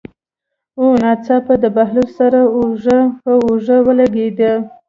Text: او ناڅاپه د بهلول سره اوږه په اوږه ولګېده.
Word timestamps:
او 0.79 0.85
ناڅاپه 1.01 1.53
د 1.63 1.65
بهلول 1.75 2.09
سره 2.19 2.39
اوږه 2.55 2.99
په 3.23 3.31
اوږه 3.43 3.77
ولګېده. 3.87 4.53